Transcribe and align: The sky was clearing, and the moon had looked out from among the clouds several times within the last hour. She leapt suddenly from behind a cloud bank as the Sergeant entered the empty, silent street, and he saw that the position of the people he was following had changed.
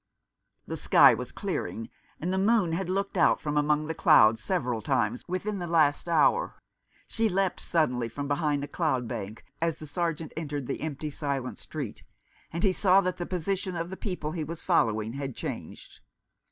The 0.65 0.77
sky 0.77 1.13
was 1.13 1.31
clearing, 1.31 1.91
and 2.19 2.33
the 2.33 2.39
moon 2.39 2.71
had 2.71 2.89
looked 2.89 3.17
out 3.17 3.39
from 3.39 3.55
among 3.55 3.85
the 3.85 3.93
clouds 3.93 4.43
several 4.43 4.81
times 4.81 5.23
within 5.27 5.59
the 5.59 5.67
last 5.67 6.09
hour. 6.09 6.55
She 7.05 7.29
leapt 7.29 7.59
suddenly 7.59 8.09
from 8.09 8.27
behind 8.27 8.63
a 8.63 8.67
cloud 8.67 9.07
bank 9.07 9.45
as 9.61 9.75
the 9.75 9.85
Sergeant 9.85 10.33
entered 10.35 10.65
the 10.65 10.81
empty, 10.81 11.11
silent 11.11 11.59
street, 11.59 12.03
and 12.51 12.63
he 12.63 12.73
saw 12.73 13.01
that 13.01 13.17
the 13.17 13.27
position 13.27 13.75
of 13.75 13.91
the 13.91 13.95
people 13.95 14.31
he 14.31 14.43
was 14.43 14.63
following 14.63 15.13
had 15.13 15.35
changed. 15.35 15.99